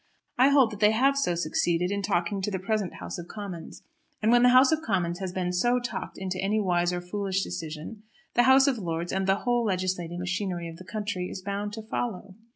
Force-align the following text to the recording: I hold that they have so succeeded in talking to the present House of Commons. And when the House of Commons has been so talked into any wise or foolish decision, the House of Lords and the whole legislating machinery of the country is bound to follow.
I 0.35 0.49
hold 0.49 0.71
that 0.71 0.79
they 0.79 0.93
have 0.93 1.15
so 1.15 1.35
succeeded 1.35 1.91
in 1.91 2.01
talking 2.01 2.41
to 2.41 2.49
the 2.49 2.57
present 2.57 2.95
House 2.95 3.19
of 3.19 3.27
Commons. 3.27 3.83
And 4.19 4.31
when 4.31 4.41
the 4.41 4.49
House 4.49 4.71
of 4.71 4.81
Commons 4.81 5.19
has 5.19 5.31
been 5.31 5.53
so 5.53 5.79
talked 5.79 6.17
into 6.17 6.41
any 6.41 6.59
wise 6.59 6.91
or 6.91 7.01
foolish 7.01 7.43
decision, 7.43 8.01
the 8.33 8.41
House 8.49 8.65
of 8.65 8.79
Lords 8.79 9.11
and 9.13 9.27
the 9.27 9.35
whole 9.45 9.63
legislating 9.63 10.17
machinery 10.17 10.67
of 10.67 10.77
the 10.77 10.85
country 10.85 11.29
is 11.29 11.43
bound 11.43 11.73
to 11.73 11.83
follow. 11.83 12.33